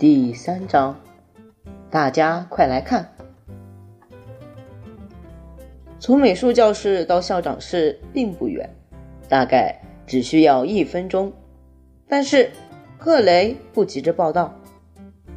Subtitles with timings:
[0.00, 0.98] 第三章，
[1.90, 3.06] 大家快来看！
[5.98, 8.66] 从美术教室到校长室并不远，
[9.28, 11.30] 大概只需要一分钟。
[12.08, 12.50] 但是
[12.96, 14.54] 赫雷不急着报道，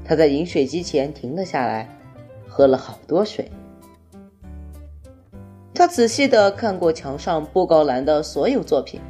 [0.05, 1.89] 他在饮水机前停了下来，
[2.47, 3.51] 喝了好多水。
[5.73, 9.01] 他仔细的看过墙上布告栏的所有作品，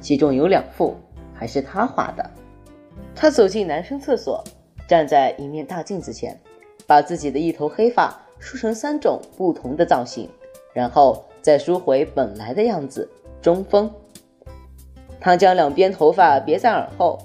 [0.00, 0.94] 其中有两幅
[1.34, 2.30] 还是他画的。
[3.16, 4.44] 他走进男生厕所，
[4.88, 6.38] 站在一面大镜子前，
[6.86, 10.28] 把自己的一头黑发梳成三种不同的造型。
[10.74, 13.08] 然后再梳回本来的样子，
[13.42, 13.90] 中分。
[15.20, 17.18] 他将两边头发别在耳后，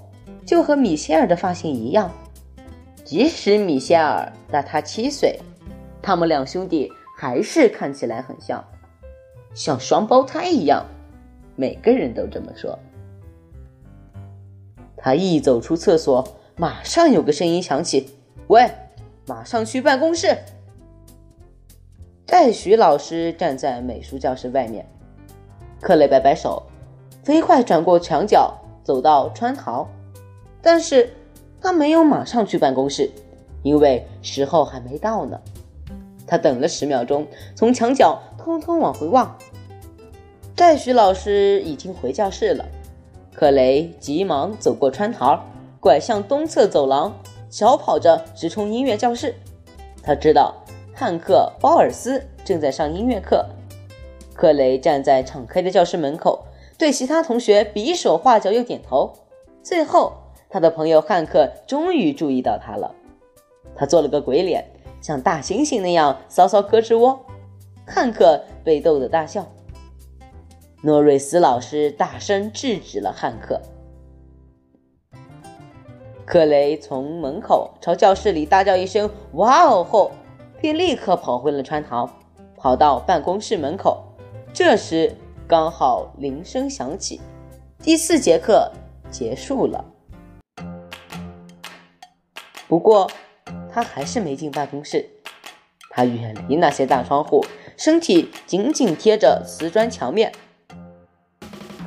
[0.44, 2.10] 就和米歇尔的发型一样。
[3.04, 5.38] 即使米歇尔大他七岁，
[6.02, 8.62] 他们两兄弟还是看起来很像，
[9.54, 10.84] 像双胞胎一样。
[11.56, 12.78] 每个人都这么说。
[14.96, 16.22] 他一走出厕所，
[16.60, 18.10] 马上有个声音响起
[18.48, 18.68] ：“喂，
[19.28, 20.36] 马上去办公室。”
[22.26, 24.84] 戴许老师站在美术教室外面，
[25.80, 26.64] 克雷摆摆手，
[27.22, 29.88] 飞快转过墙角，走到川桃。
[30.60, 31.14] 但是
[31.60, 33.08] 他没有马上去办公室，
[33.62, 35.40] 因为时候还没到呢。
[36.26, 39.38] 他等了十秒钟，从墙角偷偷往回望。
[40.56, 42.66] 戴许老师已经回教室了。
[43.32, 45.40] 克雷急忙走过川桃，
[45.80, 47.14] 拐向东侧走廊，
[47.50, 49.34] 小跑着直冲音乐教室。
[50.02, 50.54] 他知道。
[50.94, 53.46] 汉克·鲍尔斯正在上音乐课，
[54.34, 56.44] 克雷站在敞开的教室门口，
[56.76, 59.12] 对其他同学比手画脚又点头。
[59.62, 60.12] 最后，
[60.50, 62.92] 他的朋友汉克终于注意到他了。
[63.76, 64.68] 他做了个鬼脸，
[65.00, 67.24] 像大猩猩那样搔搔胳肢窝。
[67.86, 69.46] 汉克被逗得大笑。
[70.82, 73.60] 诺瑞斯老师大声制止了汉克。
[76.28, 80.12] 克雷从门口朝教室里大叫一声“哇哦”后。
[80.60, 82.12] 便立刻跑回了穿堂，
[82.56, 84.04] 跑到办公室门口。
[84.52, 85.16] 这时
[85.46, 87.20] 刚好铃声响起，
[87.80, 88.70] 第四节课
[89.08, 89.84] 结束了。
[92.66, 93.08] 不过
[93.72, 95.08] 他还是没进办公室，
[95.90, 97.42] 他远离那些大窗户，
[97.76, 100.32] 身体紧紧贴着瓷砖墙面。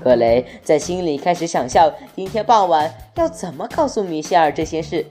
[0.03, 5.05] 格雷在心里开始想象今天傍晚要怎么告诉米歇尔这些事。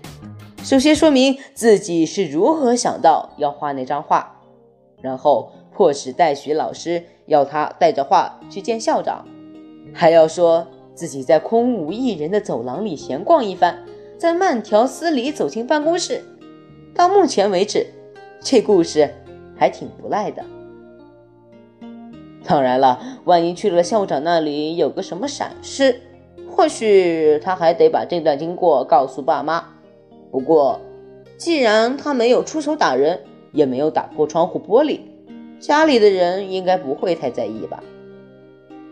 [0.62, 4.40] 首先说明自己是如何想到要画那张画，
[5.00, 9.24] 然后迫使戴许老师要他带着画去见校长，
[9.94, 13.82] 还要说自己在空无一人的走廊里闲逛一番，
[14.18, 16.22] 再慢条斯理走进办公室。
[16.94, 17.86] 到目前为止，
[18.42, 19.08] 这故事
[19.56, 20.44] 还挺不赖的。
[22.50, 26.00] 当然了，万一去了校长那里有个什么闪失，
[26.50, 29.64] 或许他还得把这段经过告诉爸妈。
[30.32, 30.80] 不过，
[31.36, 33.20] 既然他没有出手打人，
[33.52, 34.98] 也没有打破窗户玻璃，
[35.60, 37.84] 家里的人应该不会太在意吧？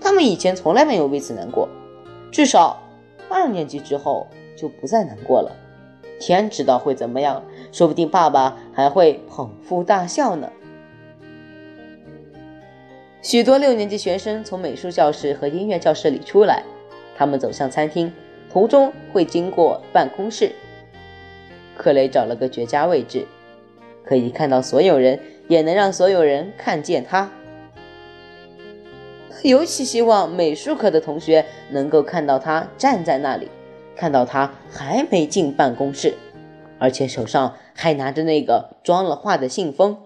[0.00, 1.68] 他们以前从来没有为此难过，
[2.30, 2.80] 至少
[3.28, 5.50] 二年级之后就不再难过了。
[6.20, 7.42] 天知道会怎么样，
[7.72, 10.48] 说不定爸爸还会捧腹大笑呢。
[13.20, 16.62] 许多六年级学生从美术教室和音乐教室里出来，
[17.16, 18.12] 他们走向餐厅，
[18.50, 20.52] 途中会经过办公室。
[21.76, 23.26] 克雷找了个绝佳位置，
[24.04, 25.18] 可以看到所有人，
[25.48, 27.30] 也能让所有人看见他。
[29.42, 33.48] 尤其希望美术课的同学能够看到他站在那里，
[33.96, 36.14] 看到他还没进办公室，
[36.78, 39.98] 而且手上还拿着那个装了画的信封，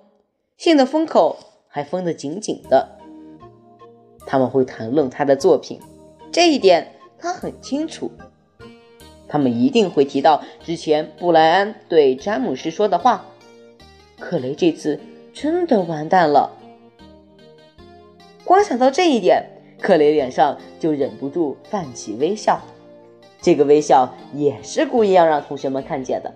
[0.56, 2.98] 信的封口还封得紧紧的。
[4.26, 5.80] 他们会谈论他的作品，
[6.30, 8.10] 这一点他很清楚。
[9.28, 13.24] 他们一定会提到之前布莱恩对詹姆斯说的话。
[14.20, 15.00] 克雷这次
[15.32, 16.52] 真的完蛋了。
[18.44, 19.44] 光想到这一点，
[19.80, 22.60] 克雷脸上就忍不住泛起微笑。
[23.40, 26.32] 这个微笑也是故意要让同学们看见的，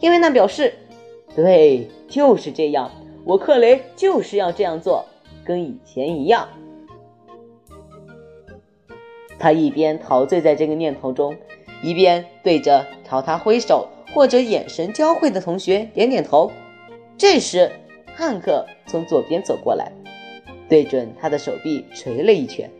[0.00, 0.74] 因为那表示，
[1.34, 2.90] 对，就是这样，
[3.24, 5.06] 我克雷就是要这样做，
[5.44, 6.48] 跟以前一样。
[9.42, 11.36] 他一边陶醉在这个念头中。
[11.82, 16.52] 一边对着朝他挥手或者眼神交汇的同学点点头。
[17.18, 17.72] 这时，
[18.14, 19.90] 汉克从左边走过来，
[20.68, 22.70] 对准他的手臂捶了一拳。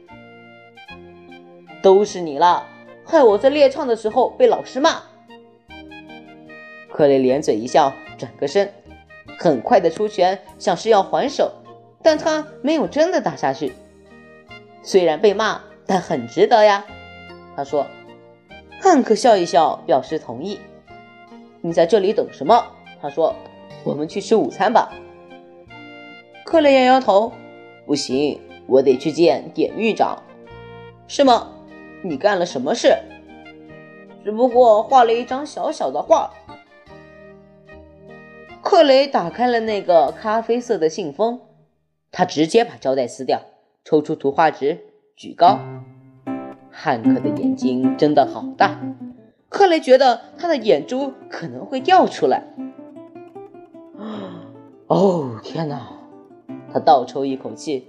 [1.83, 2.65] 都是你了，
[3.05, 5.03] 害我在练唱的时候被老师骂。
[6.93, 8.73] 克雷咧嘴一笑，转个身，
[9.37, 11.51] 很快的出拳，像是要还手，
[12.05, 13.73] 但他没有真的打下去。
[14.85, 15.61] 虽然被骂，
[15.93, 16.87] 但很值得呀，
[17.55, 17.87] 他说。
[18.81, 20.59] 汉克笑一笑，表示同意。
[21.61, 22.65] 你在这里等什么？
[22.99, 23.37] 他说
[23.85, 24.91] ：“我们去吃午餐吧。”
[26.47, 27.31] 克雷摇摇头
[27.85, 30.23] ：“不行，我得去见典狱长。”
[31.07, 31.53] 是吗？
[32.03, 32.97] 你干了什么事？
[34.25, 36.33] 只不过画了一张小小的画。
[38.63, 41.39] 克雷打开了那个咖啡色的信封，
[42.11, 43.43] 他直接把胶带撕掉，
[43.85, 45.59] 抽出图画纸，举高。
[46.73, 48.81] 汉克的眼睛睁得好大，
[49.49, 52.45] 克雷觉得他的眼珠可能会掉出来。
[54.87, 55.89] 哦，天哪！
[56.73, 57.87] 他倒抽一口气：“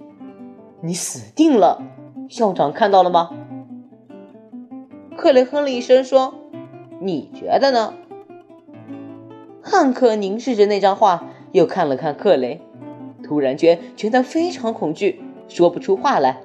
[0.82, 1.82] 你死定了！”
[2.28, 3.30] 校长看到了吗？
[5.16, 6.34] 克雷哼了一声说
[7.00, 7.94] ：“你觉得呢？”
[9.62, 12.60] 汉克凝视着那张画，又看了看克雷，
[13.22, 16.42] 突然间觉得非常恐惧，说不出话来。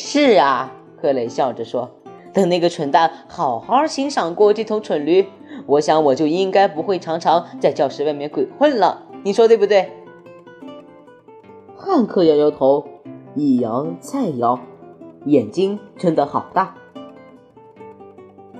[0.00, 0.72] 是啊，
[1.02, 1.90] 克雷笑着说
[2.32, 5.26] ：“等那个蠢蛋好好欣赏过这头蠢驴，
[5.66, 9.08] 我想我就应该不会常常在教室外面鬼混了。
[9.24, 9.90] 你说对不对？”
[11.76, 12.86] 汉克摇摇头，
[13.34, 14.60] 一摇再摇，
[15.26, 16.76] 眼睛睁得好大。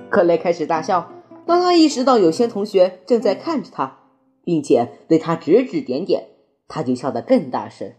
[0.09, 1.09] 克雷开始大笑，
[1.45, 3.99] 当他意识到有些同学正在看着他，
[4.43, 6.31] 并且对他指指点点，
[6.67, 7.93] 他就笑得更大声。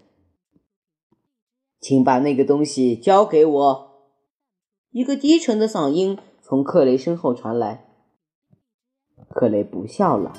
[1.80, 3.90] 请把那个东西交给我。
[4.90, 7.86] 一个低沉的嗓音从克雷身后传来。
[9.30, 10.32] 克雷不笑了，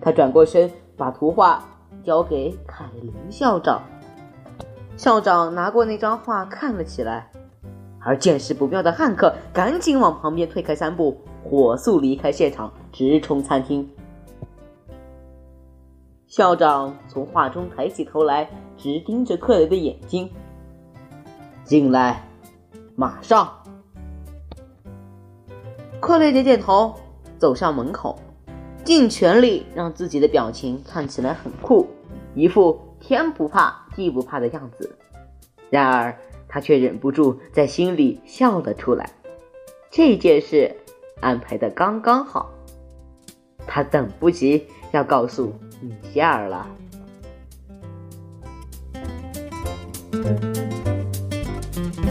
[0.00, 1.62] 他转过身，把图画
[2.02, 3.82] 交给凯琳校长。
[4.96, 7.30] 校长拿过那张画看了起来，
[8.00, 13.86] 而见势不妙的汉克赶紧往旁边退开三步，火速离开现场，直冲餐厅。
[16.26, 18.48] 校长从画中抬起头来，
[18.78, 20.30] 直盯着克雷的眼睛。
[21.66, 22.24] 进来，
[22.94, 23.52] 马上！
[26.00, 26.94] 克雷点点头，
[27.38, 28.16] 走向门口，
[28.84, 31.88] 尽全力让自己的表情看起来很酷，
[32.36, 34.96] 一副天不怕地不怕的样子。
[35.68, 36.16] 然而，
[36.46, 39.10] 他却忍不住在心里笑了出来。
[39.90, 40.72] 这件事
[41.20, 42.48] 安排的刚刚好，
[43.66, 46.64] 他等不及要告诉米歇尔了。